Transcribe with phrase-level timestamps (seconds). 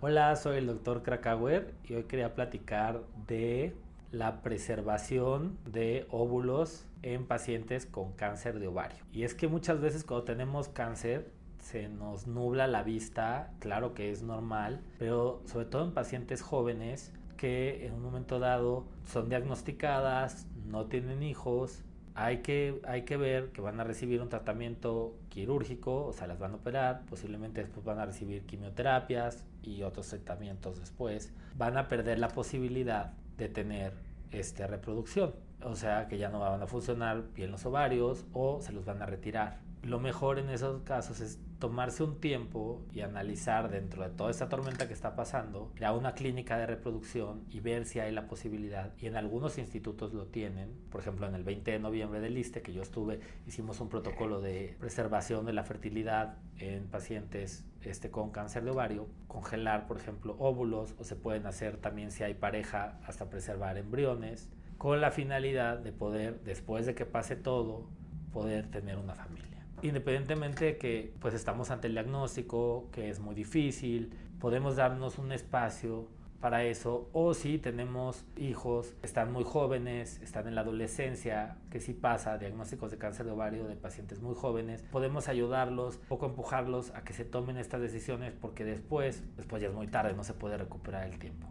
[0.00, 3.74] Hola, soy el doctor Krakauer y hoy quería platicar de
[4.10, 9.04] la preservación de óvulos en pacientes con cáncer de ovario.
[9.12, 14.10] Y es que muchas veces cuando tenemos cáncer se nos nubla la vista, claro que
[14.10, 20.46] es normal, pero sobre todo en pacientes jóvenes que en un momento dado son diagnosticadas,
[20.66, 21.82] no tienen hijos,
[22.14, 26.38] hay que, hay que ver que van a recibir un tratamiento quirúrgico, o sea, las
[26.38, 31.32] van a operar, posiblemente después van a recibir quimioterapias y otros tratamientos después.
[31.56, 33.92] Van a perder la posibilidad de tener
[34.30, 38.72] este, reproducción, o sea, que ya no van a funcionar bien los ovarios o se
[38.72, 39.67] los van a retirar.
[39.84, 44.48] Lo mejor en esos casos es tomarse un tiempo y analizar dentro de toda esta
[44.48, 48.26] tormenta que está pasando, ir a una clínica de reproducción y ver si hay la
[48.26, 48.92] posibilidad.
[48.98, 50.74] Y en algunos institutos lo tienen.
[50.90, 54.40] Por ejemplo, en el 20 de noviembre del ISTE, que yo estuve, hicimos un protocolo
[54.40, 59.06] de preservación de la fertilidad en pacientes este, con cáncer de ovario.
[59.28, 64.50] Congelar, por ejemplo, óvulos o se pueden hacer también si hay pareja hasta preservar embriones
[64.76, 67.88] con la finalidad de poder, después de que pase todo,
[68.32, 73.34] poder tener una familia independientemente de que pues estamos ante el diagnóstico, que es muy
[73.34, 76.08] difícil, podemos darnos un espacio
[76.40, 81.94] para eso o si tenemos hijos, están muy jóvenes, están en la adolescencia, que si
[81.94, 87.02] pasa diagnósticos de cáncer de ovario de pacientes muy jóvenes, podemos ayudarlos, poco empujarlos a
[87.02, 90.56] que se tomen estas decisiones porque después, después ya es muy tarde, no se puede
[90.56, 91.48] recuperar el tiempo.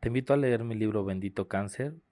[0.00, 1.94] Te invito a leer mi libro Bendito Cáncer,